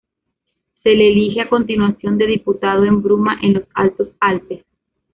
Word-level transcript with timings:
Se 0.81 0.89
le 0.95 1.09
elige 1.09 1.41
a 1.41 1.47
continuación 1.47 2.17
de 2.17 2.25
diputado 2.25 2.85
en 2.85 3.03
Bruma 3.03 3.37
en 3.43 3.53
los 3.53 3.65
Altos 3.75 4.09
Alpes. 4.19 4.65